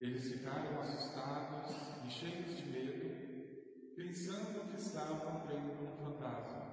[0.00, 6.70] Eles ficaram assustados e cheios de medo, pensando que estavam vendo um fantasma.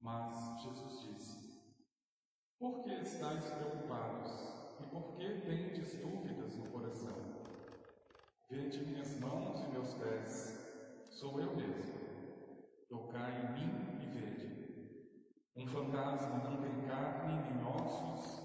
[0.00, 1.74] Mas Jesus disse:
[2.58, 4.30] Por que estáis preocupados?
[4.80, 7.44] E por que tendes dúvidas no coração?
[8.48, 10.58] Vede minhas mãos e meus pés,
[11.04, 12.00] sou eu mesmo.
[12.88, 15.20] Tocai em mim e vede.
[15.54, 18.40] Um fantasma não tem carne nem ossos,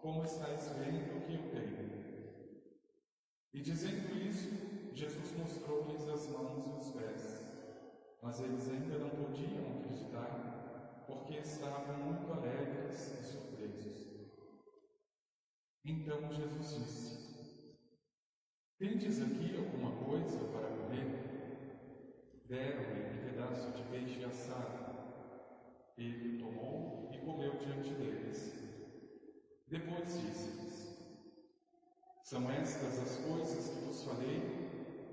[0.00, 1.83] como estáis vendo que eu tenho.
[3.54, 4.50] E dizendo isso,
[4.92, 7.40] Jesus mostrou-lhes as mãos e os pés,
[8.20, 13.94] mas eles ainda não podiam acreditar, porque estavam muito alegres e surpresos.
[15.84, 17.76] Então Jesus disse:
[18.76, 21.14] Tendes aqui alguma coisa para comer?
[22.46, 24.94] Deram-lhe um pedaço de peixe assado.
[25.96, 28.52] Ele tomou e comeu diante deles.
[29.68, 30.83] Depois disse-lhes:
[32.24, 34.40] São estas as coisas que vos falei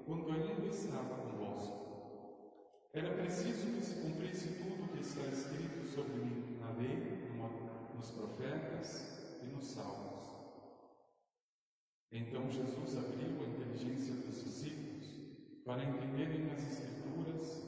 [0.06, 2.88] quando ainda estava convosco.
[2.94, 7.30] Era preciso que se cumprisse tudo o que está escrito sobre mim na lei,
[7.94, 10.26] nos profetas e nos salmos.
[12.14, 15.06] Então Jesus abriu a inteligência dos discípulos
[15.66, 17.62] para entenderem as Escrituras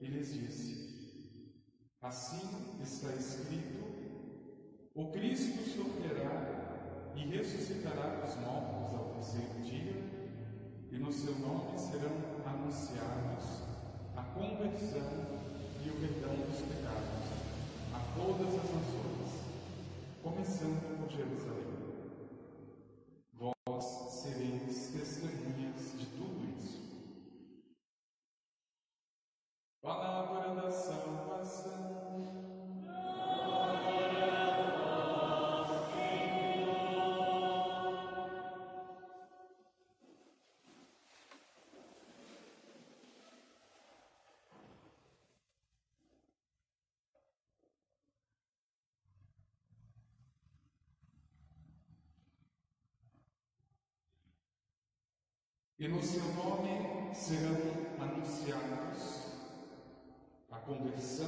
[0.00, 1.54] e lhes disse:
[2.00, 6.61] Assim está escrito: o Cristo sofrerá
[7.16, 10.02] e ressuscitará dos mortos ao terceiro dia,
[10.90, 12.12] e no seu nome serão
[12.46, 13.62] anunciados
[14.16, 15.42] a conversão
[15.84, 17.32] e o perdão dos pecados
[17.94, 19.32] a todas as nações,
[20.22, 21.71] começando por Jerusalém.
[55.82, 57.56] E no seu nome serão
[57.98, 59.32] anunciados
[60.48, 61.26] a conversão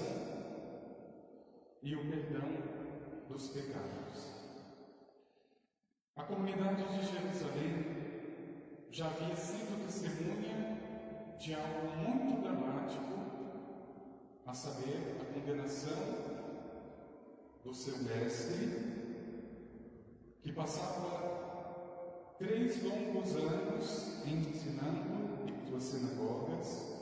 [1.82, 2.50] e o perdão
[3.28, 4.30] dos pecados.
[6.14, 13.12] A comunidade de Jerusalém já havia sido testemunha de algo muito dramático,
[14.46, 15.98] a saber, a condenação
[17.64, 18.68] do seu mestre,
[20.44, 21.53] que passava
[22.46, 26.92] três longos anos ensinando suas sinagogas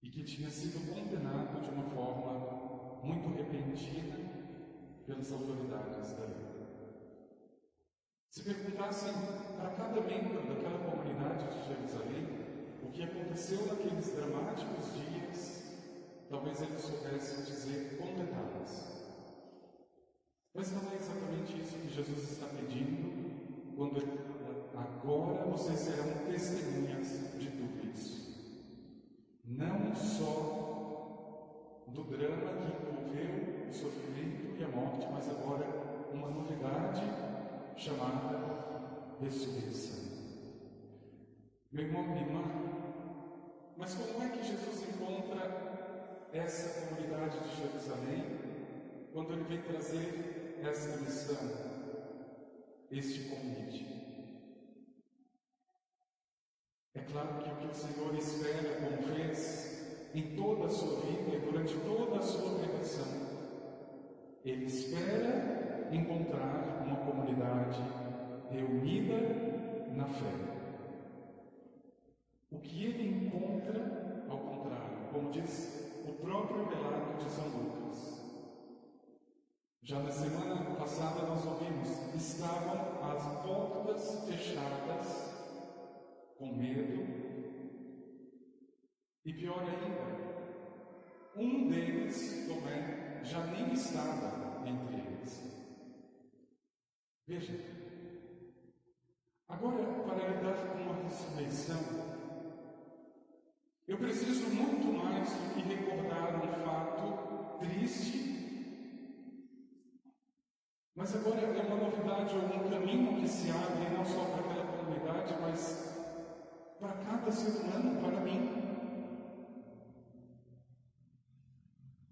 [0.00, 4.16] e que tinha sido condenado de uma forma muito repentina
[5.04, 6.54] pelas autoridades da lei.
[8.30, 9.12] Se perguntassem
[9.56, 12.28] para cada membro daquela comunidade de Jerusalém
[12.80, 15.64] o que aconteceu naqueles dramáticos dias,
[16.30, 18.94] talvez eles soubessem dizer condenados.
[20.54, 23.23] Mas não é exatamente isso que Jesus está pedindo
[23.76, 24.18] quando ele
[24.72, 27.08] fala, agora vocês serão testemunhas
[27.38, 28.24] de tudo isso.
[29.44, 35.66] Não só do drama que envolveu o sofrimento e a morte, mas agora
[36.12, 37.02] uma novidade
[37.76, 40.04] chamada ressurreição.
[41.70, 42.42] Meu irmão, minha irmã,
[43.76, 48.24] mas como é que Jesus encontra essa comunidade de Jerusalém
[49.12, 51.83] quando ele vem trazer essa missão?
[52.90, 53.86] Este convite.
[56.94, 61.36] É claro que o que o Senhor espera, como fez em toda a sua vida
[61.36, 63.06] e durante toda a sua pregação,
[64.44, 67.80] Ele espera encontrar uma comunidade
[68.50, 69.16] reunida
[69.94, 70.32] na fé.
[72.50, 77.48] O que ele encontra, ao contrário, como diz o próprio relato de São
[79.84, 85.34] já na semana passada nós ouvimos, estavam as portas fechadas,
[86.38, 87.06] com medo,
[89.26, 90.24] e pior ainda,
[91.36, 95.54] um deles, Tomé, já nem estava entre eles.
[97.26, 97.52] Veja,
[99.46, 101.80] agora para lidar com a ressurreição,
[103.86, 106.43] eu preciso muito mais do que recordar
[111.04, 114.64] Mas agora é uma novidade, é um caminho que se abre não só para aquela
[114.64, 115.94] comunidade, mas
[116.80, 118.40] para cada ser humano, para mim.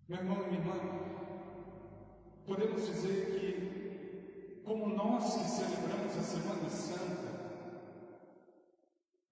[0.06, 0.74] Meu irmão e minha irmã,
[2.44, 7.32] podemos dizer que, como nós que celebramos a Semana Santa,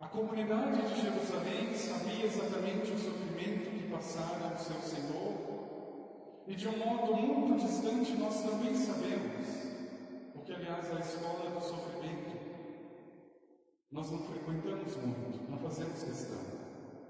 [0.00, 5.39] a comunidade de Jerusalém sabia exatamente o sofrimento que passara o seu Senhor,
[6.46, 9.46] e de um modo muito distante nós também sabemos,
[10.32, 12.40] porque, aliás, a escola do sofrimento
[13.92, 16.38] nós não frequentamos muito, não fazemos questão,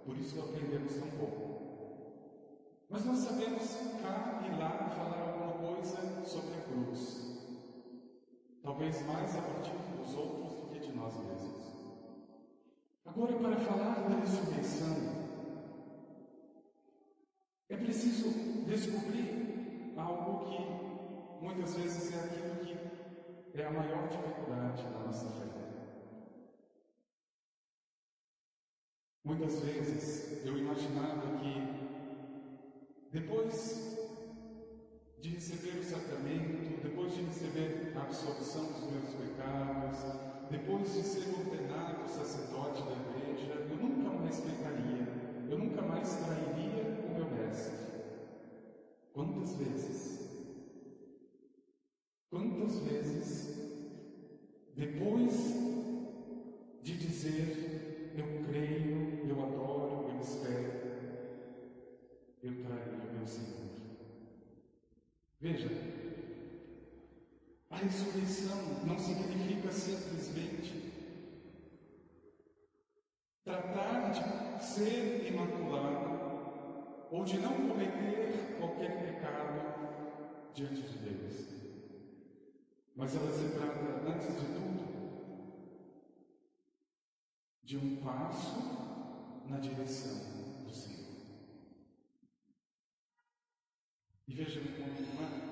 [0.05, 1.51] por isso aprendemos tão pouco.
[2.89, 7.39] Mas nós sabemos cá e lá falar alguma coisa sobre a cruz,
[8.63, 11.61] talvez mais a partir dos outros do que de nós mesmos.
[13.05, 14.97] Agora, para falar da ressurreição,
[17.69, 22.65] é preciso descobrir algo que muitas vezes é aquilo
[23.53, 25.51] que é a maior dificuldade na nossa fé.
[29.25, 31.53] Muitas vezes eu imaginava que
[33.13, 33.99] depois
[35.19, 39.99] de receber o sacramento, depois de receber a absolvição dos meus pecados,
[40.49, 45.07] depois de ser ordenado sacerdote da igreja, eu nunca mais pecaria,
[45.51, 47.90] eu nunca mais trairia o meu mestre.
[49.21, 50.31] Quantas vezes?
[52.31, 53.55] Quantas vezes,
[54.75, 55.35] depois
[56.83, 60.73] de dizer eu creio, eu adoro, eu espero,
[62.43, 62.65] eu
[63.11, 63.69] o meu Senhor?
[65.39, 65.69] Veja,
[67.69, 70.90] a ressurreição não significa simplesmente
[77.11, 81.49] ou de não cometer qualquer pecado diante de Deus.
[82.95, 84.81] Mas ela se trata, antes de tudo,
[87.65, 91.11] de um passo na direção do Senhor.
[94.29, 95.51] E veja, meu irmão,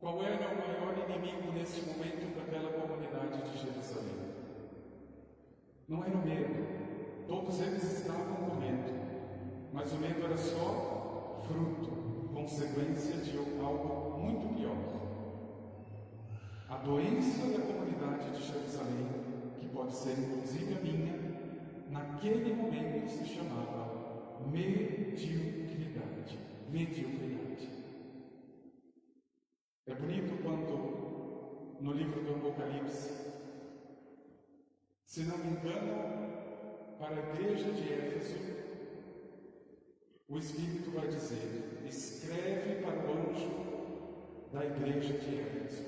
[0.00, 4.28] qual era o maior inimigo nesse momento para aquela comunidade de Jerusalém?
[5.88, 7.26] Não era o medo.
[7.26, 8.97] Todos eles estavam com medo.
[9.78, 14.76] Mas o medo era só fruto, consequência de algo muito pior.
[16.68, 19.06] A doença da comunidade de Jerusalém,
[19.60, 21.14] que pode ser inclusive a minha,
[21.90, 26.40] naquele momento se chamava mediocridade.
[26.68, 27.68] Mediocridade.
[29.86, 33.12] É bonito quando no livro do Apocalipse,
[35.04, 36.18] se não me engano,
[36.98, 38.67] para a igreja de Éfeso,
[40.28, 43.50] o Espírito vai dizer: escreve para o anjo
[44.52, 45.84] da igreja de Éfeso.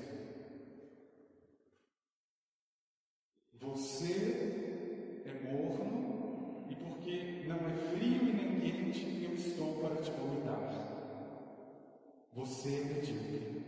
[3.53, 10.09] Você é morno e porque não é frio e nem quente, eu estou para te
[10.11, 10.71] vomitar.
[12.33, 13.61] Você é medíocre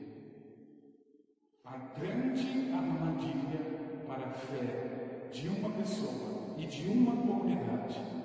[1.64, 8.24] a grande armadilha para a fé de uma pessoa e de uma comunidade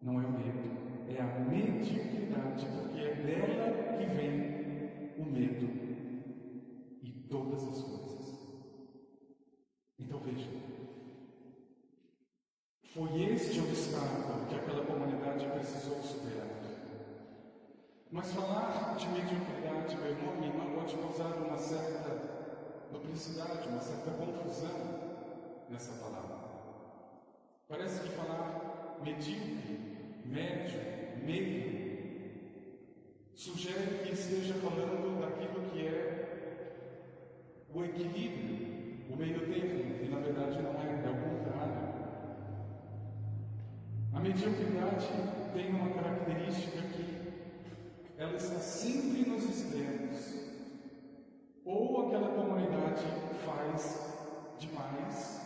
[0.00, 5.68] não é o medo, é a mediocridade, porque é dela que vem o medo
[7.02, 8.38] e todas as coisas.
[9.98, 10.48] Então veja,
[12.82, 16.58] foi este obstáculo que aquela comunidade precisou superar.
[18.10, 24.10] Mas falar de mediocridade, meu irmão, minha irmã, pode causar uma certa duplicidade, uma certa
[24.12, 26.38] confusão nessa palavra.
[27.68, 30.87] Parece que falar medíocre, médio,
[31.28, 31.68] meio,
[33.34, 36.18] sugere que esteja falando daquilo que é
[37.74, 41.88] o equilíbrio, o meio termo, e na verdade não é, é o contrário.
[44.14, 45.06] A mediocridade
[45.52, 47.18] tem uma característica que
[48.16, 50.48] ela está sempre nos extremos.
[51.62, 53.04] Ou aquela comunidade
[53.44, 55.42] faz demais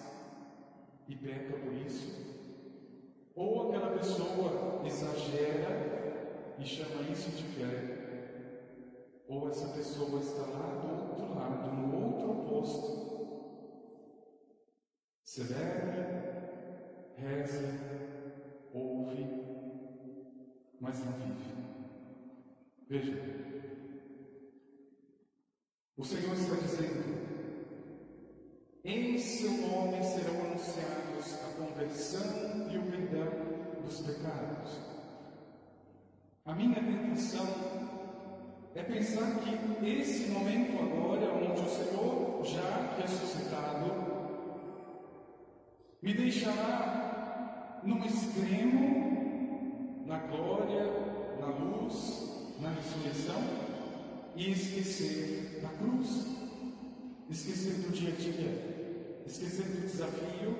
[1.08, 2.31] e peca por isso,
[3.34, 8.02] ou aquela pessoa exagera e chama isso de fé,
[9.26, 13.12] ou essa pessoa está lá do outro lado, no outro oposto.
[15.24, 17.62] Celebra, reza,
[18.74, 19.26] ouve,
[20.78, 21.52] mas não vive.
[22.86, 23.12] Veja,
[25.96, 27.21] o Senhor está dizendo:
[28.92, 33.28] em seu nome serão anunciados a conversão e o perdão
[33.84, 34.80] dos pecados.
[36.44, 37.46] A minha tentação
[38.74, 43.92] é pensar que esse momento agora, onde o Senhor já ressuscitado,
[46.02, 50.84] me deixará num extremo, na glória,
[51.40, 53.40] na luz, na ressurreição,
[54.34, 56.26] e esquecer da cruz,
[57.30, 58.81] esquecer do dia a dia,
[59.26, 60.56] esquecer do desafio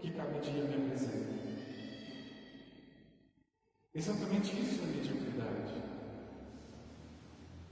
[0.00, 1.40] que cada dia me apresenta.
[3.92, 5.82] Exatamente isso é mediocridade.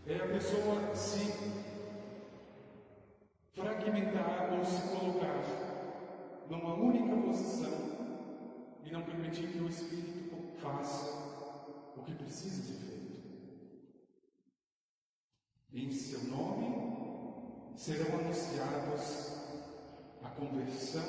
[0.06, 1.32] É a pessoa se
[3.54, 5.42] fragmentar ou se colocar
[6.48, 7.70] numa única posição
[8.84, 11.06] e não permitir que o Espírito faça
[11.96, 12.98] o que precisa ser feito.
[15.72, 19.37] Em seu nome serão anunciados
[20.22, 21.02] a conversão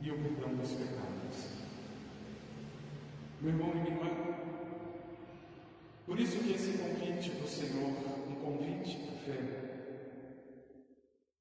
[0.00, 1.58] e o perdão dos pecados.
[3.40, 4.10] Meu irmão e minha irmã,
[6.06, 7.90] por isso que esse convite do Senhor,
[8.28, 9.68] um convite à fé,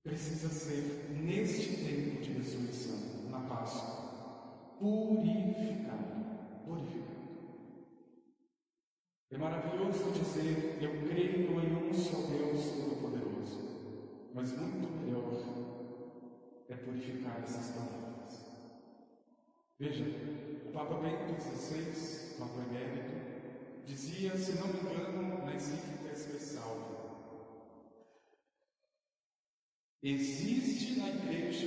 [0.04, 6.26] precisa ser neste tempo de ressurreição, na Páscoa, purificado,
[6.66, 7.08] purificado.
[9.32, 15.77] É maravilhoso dizer, eu creio em um só Deus Todo-Poderoso, mas muito melhor
[16.70, 18.46] é purificar essas palavras.
[19.80, 20.04] Veja,
[20.66, 26.98] o Papa Bento XVI, Papa Emérito, dizia, se não me engano, na encíclica Especial,
[30.02, 31.67] existe na igreja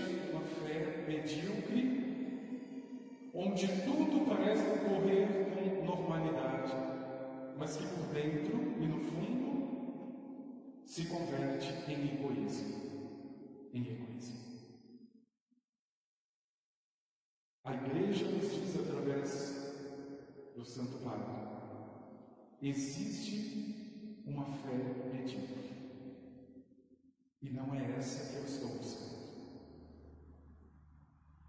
[22.62, 24.74] Existe uma fé
[25.12, 25.70] medíocre.
[27.40, 29.20] E não é essa que eu estou buscando.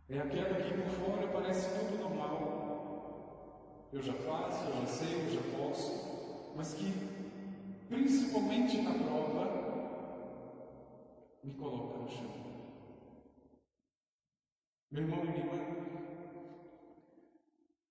[0.08, 3.90] É aquela que por fora parece tudo normal.
[3.92, 6.94] Eu já faço, eu já sei, eu já posso, mas que,
[7.90, 9.62] principalmente na prova,
[11.44, 12.32] me coloca no chão.
[14.90, 15.60] Meu irmão e minha irmã,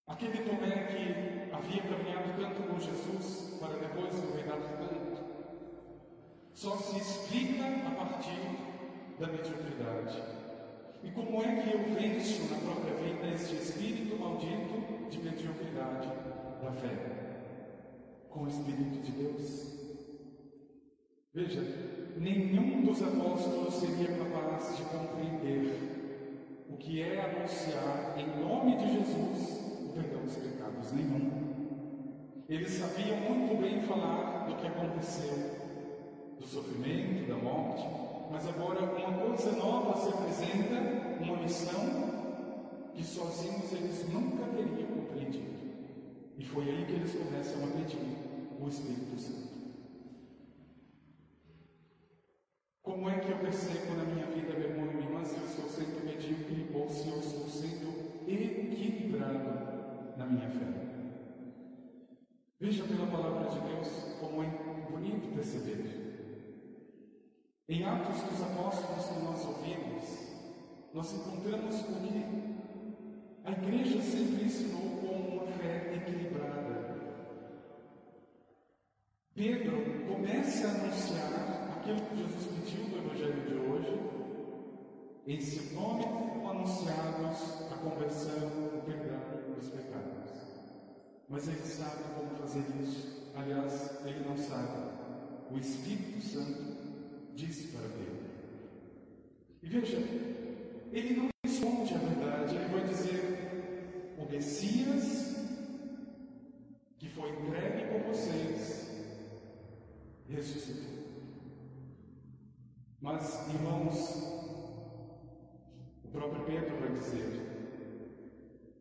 [0.07, 5.21] aquele Tomé que havia caminhado tanto com Jesus para depois duvidar tanto,
[6.55, 8.41] só se explica a partir
[9.19, 10.23] da mediocridade.
[11.03, 16.09] E como é que eu venço na própria vida este espírito maldito de mediocridade
[16.63, 17.21] da fé?
[18.31, 19.81] Com o Espírito de Deus.
[21.35, 21.63] Veja,
[22.17, 29.70] nenhum dos apóstolos seria capaz de compreender o que é anunciar em nome de Jesus
[32.51, 35.37] Eles sabiam muito bem falar do que aconteceu,
[36.37, 37.87] do sofrimento, da morte,
[38.29, 45.61] mas agora uma coisa nova se apresenta, uma missão que sozinhos eles nunca teriam compreendido.
[46.37, 48.17] E foi aí que eles começam a pedir
[48.61, 49.51] o Espírito Santo.
[52.83, 55.45] Como é que eu percebo na minha vida, meu irmão e minha irmã, se eu
[55.45, 60.90] estou sendo medíocre ou se eu estou sendo equilibrado na minha fé?
[62.61, 63.89] Veja pela palavra de Deus
[64.21, 64.49] como é
[64.91, 66.11] bonito perceber.
[67.67, 70.05] Em Atos dos Apóstolos que nós ouvimos,
[70.93, 72.41] nós encontramos que
[73.45, 77.01] a igreja sempre ensinou como uma fé equilibrada.
[79.35, 84.01] Pedro começa a anunciar aquilo que Jesus pediu no Evangelho de hoje.
[85.27, 90.50] Em seu nome foram anunciados a conversão, o perdão dos pecados.
[91.31, 93.31] Mas ele sabe como fazer isso.
[93.37, 94.91] Aliás, ele não sabe.
[95.49, 96.77] O Espírito Santo
[97.37, 98.31] disse para Pedro.
[99.63, 99.97] E veja,
[100.93, 105.37] ele não responde a verdade, ele vai dizer: o Messias
[106.99, 108.91] que foi entregue por vocês
[110.29, 111.01] ressuscitou.
[113.01, 114.17] Mas, irmãos,
[116.05, 117.50] o próprio Pedro vai dizer: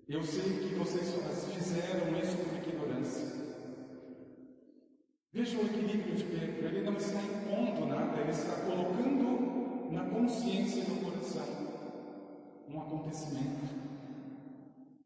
[0.10, 1.14] eu sei que vocês
[1.54, 3.28] fizeram isso por ignorância.
[5.32, 6.66] Veja o equilíbrio de Pedro.
[6.66, 11.70] Ele não está impondo nada, ele está colocando na consciência no coração
[12.68, 13.66] um acontecimento,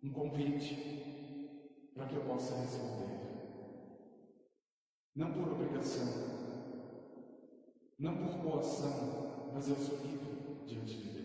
[0.02, 3.14] um convite para que eu possa responder.
[5.16, 6.08] Não por obrigação,
[8.00, 11.23] não por coação, mas eu sou livre diante de Deus.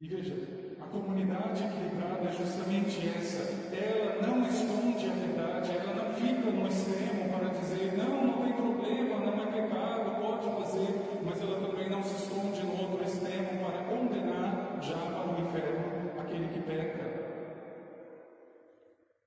[0.00, 0.34] E veja,
[0.80, 3.42] a comunidade equilibrada é justamente essa.
[3.76, 8.54] Ela não esconde a verdade, ela não fica no extremo para dizer, não, não tem
[8.54, 10.88] problema, não é pecado, pode fazer,
[11.22, 16.18] mas ela também não se esconde no outro extremo para condenar já para o inferno
[16.18, 17.20] aquele que peca.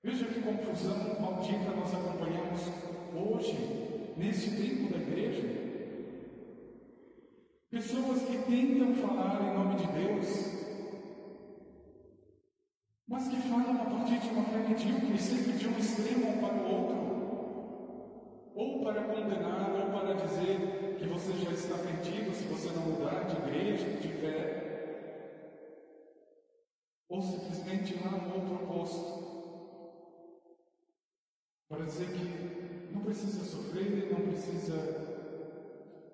[0.01, 2.61] Veja que confusão maldita nós acompanhamos
[3.13, 5.63] hoje, nesse tempo da igreja.
[7.69, 10.52] Pessoas que tentam falar em nome de Deus,
[13.13, 16.65] mas que falam a partir de uma fé medíocre, sempre de um extremo para o
[16.73, 16.97] outro,
[18.55, 23.25] ou para condenar, ou para dizer que você já está perdido se você não mudar
[23.25, 24.63] de igreja, de fé,
[27.07, 29.31] ou simplesmente lá no outro oposto,
[31.69, 34.73] para dizer que não precisa sofrer, não precisa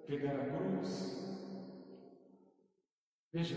[0.06, 1.18] pegar a cruz.
[3.32, 3.56] Veja,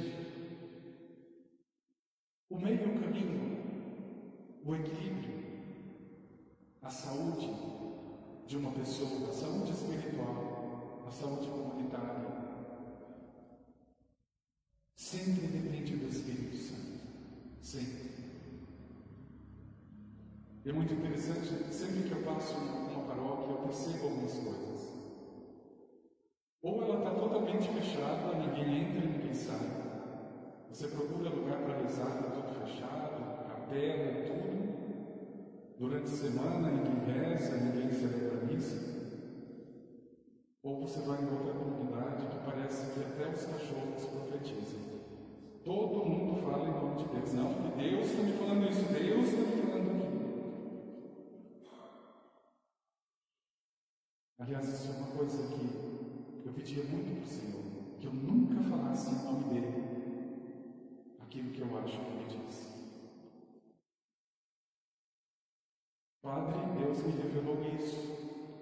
[2.63, 3.59] o meio caminho,
[4.65, 5.43] o equilíbrio,
[6.81, 7.51] a saúde
[8.47, 12.23] de uma pessoa, a saúde espiritual, a saúde comunitária,
[14.95, 17.03] sempre depende do Espírito Santo.
[17.61, 18.13] Sempre.
[20.65, 24.93] É muito interessante, sempre que eu passo uma paróquia, eu percebo algumas coisas.
[26.63, 29.92] Ou ela está totalmente fechada, ninguém entra, ninguém sai.
[30.73, 34.63] Você procura lugar para rezar, está tudo fechado, capela, tudo.
[35.79, 38.81] Durante a semana ninguém reza, ninguém celebra a missa.
[40.63, 44.81] Ou você vai em outra comunidade que parece que até os cachorros profetizam.
[45.63, 47.35] Todo mundo fala em nome de Deus.
[47.35, 50.23] Não, Deus está me falando isso, Deus está me falando aquilo.
[54.39, 57.63] Aliás, isso é uma coisa que eu pedia muito para o Senhor,
[58.01, 59.92] que eu nunca falasse em nome dele
[61.33, 62.69] aquilo que eu acho que ele diz.
[66.21, 68.53] Padre, Deus me revelou isso.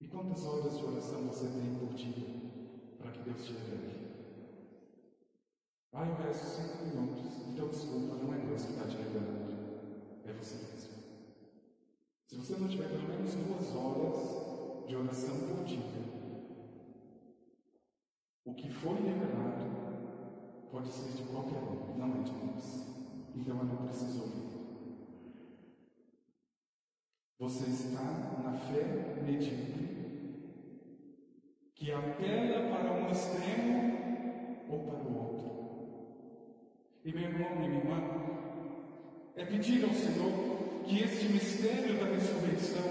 [0.00, 2.14] E quantas horas de oração você tem por dia
[2.98, 4.14] para que Deus te revele?
[5.92, 7.48] Ah, eu rezo cinco minutos.
[7.48, 10.22] Então, desculpa, não é Deus que está te revelando.
[10.24, 10.94] É você mesmo.
[12.28, 15.82] Se você não tiver pelo menos duas horas de oração por dia,
[18.44, 19.73] o que foi revelado
[20.74, 22.84] pode ser de qualquer um, não é de Deus.
[23.36, 24.44] Então eu não preciso ouvir.
[27.38, 28.02] Você está
[28.42, 29.84] na fé medíocre,
[31.76, 35.54] que apela para um extremo ou para o outro.
[37.04, 37.98] E meu irmão e minha irmã,
[39.36, 42.82] é pedir ao Senhor que este mistério da ressurreição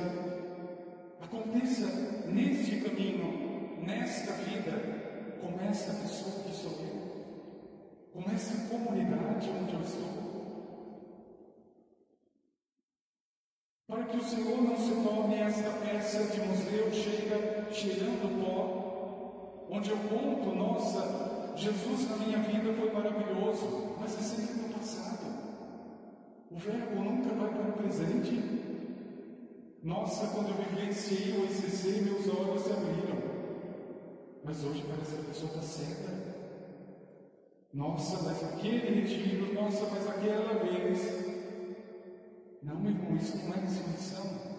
[1.20, 7.03] aconteça neste caminho, nesta vida, com esta pessoa que sou eu
[8.14, 10.24] com essa comunidade onde eu estou.
[13.88, 19.90] Para que o Senhor não se torne esta peça de museu cheia, cheirando pó, onde
[19.90, 25.26] eu conto, nossa, Jesus na minha vida foi maravilhoso, mas é sempre no passado.
[26.52, 28.64] O verbo nunca vai para o presente.
[29.82, 33.22] Nossa, quando eu vivenciei o ICC, meus olhos se abriram.
[34.44, 36.33] Mas hoje parece que a pessoa está cega.
[37.74, 41.34] Nossa, mas aquele retiro, nossa, mas aquela vez.
[42.62, 44.54] Não, irmão, isso não é ressurreição.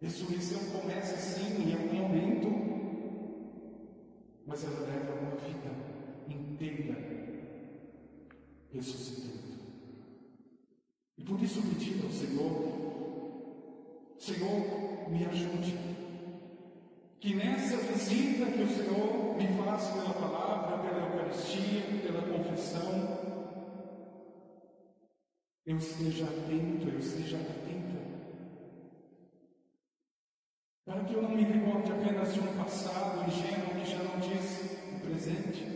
[0.00, 2.48] Ressurreição começa sim em algum momento,
[4.46, 5.70] mas ela leva uma vida
[6.28, 7.08] inteira
[8.70, 9.48] ressuscitando.
[11.16, 12.78] E por isso pedi ao Senhor,
[14.18, 16.07] Senhor, me ajude.
[17.20, 23.18] Que nessa visita que o Senhor me faz pela palavra, pela Eucaristia, pela confissão,
[25.66, 27.98] eu esteja atento, eu esteja atenta.
[30.86, 34.78] Para que eu não me recorde apenas de um passado ingênuo que já não diz
[34.94, 35.66] o presente,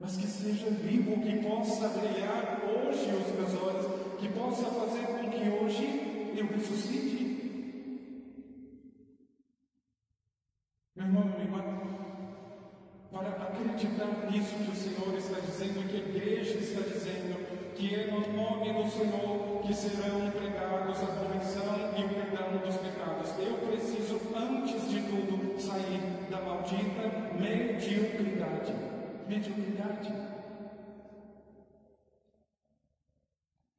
[0.00, 5.30] mas que seja vivo, que possa brilhar hoje os meus olhos, que possa fazer com
[5.30, 7.29] que hoje eu ressuscite.
[13.60, 18.20] Acreditar nisso que o Senhor está dizendo, que a igreja está dizendo, que é no
[18.32, 21.64] nome do Senhor que serão pregados a convenção
[21.96, 23.30] e o perdão dos pecados.
[23.38, 28.74] Eu preciso, antes de tudo, sair da maldita mediocridade.
[29.28, 30.12] Mediocridade.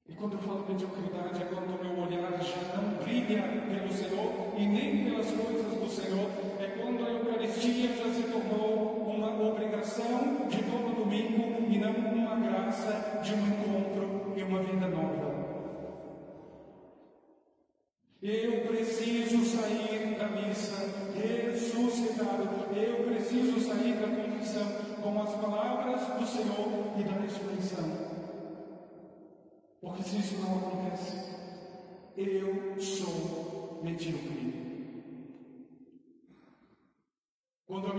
[0.08, 4.54] E quando eu falo mediocridade, é quando o meu olhar já não brilha pelo Senhor
[4.58, 9.01] e nem pelas coisas do Senhor, é quando a Eucaristia já se tornou
[9.40, 15.32] obrigação de todo domingo e não uma graça de um encontro e uma vida nova.
[18.22, 20.76] Eu preciso sair da missa
[21.16, 22.50] ressuscitado.
[22.76, 24.68] Eu preciso sair da confissão
[25.02, 28.12] com as palavras do Senhor e da ressurreição.
[29.82, 31.32] Porque se isso não acontece,
[32.16, 34.62] eu sou medíocre.
[37.66, 37.94] Quando a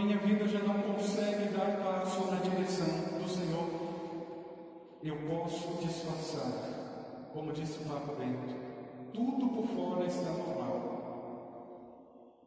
[0.63, 3.83] não consegue dar passo na direção do Senhor,
[5.03, 8.55] eu posso disfarçar, como disse o Papa Bento,
[9.13, 10.83] tudo por fora está normal,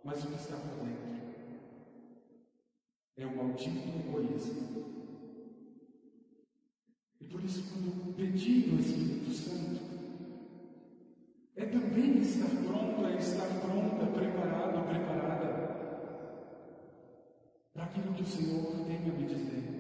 [0.04, 1.16] mas o que está por dentro
[3.18, 4.86] é o maldito egoísmo.
[7.20, 9.82] E por isso, quando pedir o Espírito Santo,
[11.56, 15.45] é também estar pronto, é estar pronta, preparado, preparada para
[17.86, 19.76] aquilo que o Senhor tem a me dizer.